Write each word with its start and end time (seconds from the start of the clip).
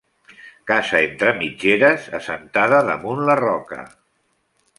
Casa 0.71 0.95
entre 1.07 1.33
mitgeres, 1.41 2.09
assentada 2.21 2.81
damunt 2.91 3.23
la 3.31 3.37
roca. 3.45 3.83